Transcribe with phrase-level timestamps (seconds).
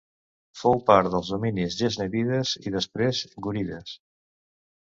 [0.61, 3.97] Fou part dels dominis gaznèvides i després gúrides.